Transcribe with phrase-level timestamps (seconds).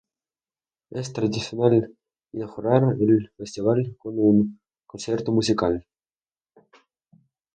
[0.99, 1.75] Es tradicional
[2.33, 4.35] inaugurar el Festival con un
[4.87, 5.85] concierto musical.